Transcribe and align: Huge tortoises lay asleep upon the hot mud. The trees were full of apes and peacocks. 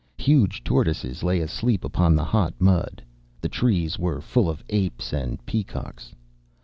Huge 0.17 0.63
tortoises 0.63 1.21
lay 1.21 1.41
asleep 1.41 1.83
upon 1.85 2.15
the 2.15 2.23
hot 2.23 2.55
mud. 2.59 3.03
The 3.39 3.49
trees 3.49 3.99
were 3.99 4.19
full 4.19 4.49
of 4.49 4.63
apes 4.69 5.13
and 5.13 5.45
peacocks. 5.45 6.11